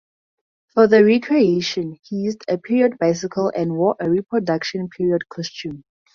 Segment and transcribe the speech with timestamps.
[0.69, 5.83] For the recreation he used a period bicycle and wore a reproduction period costume.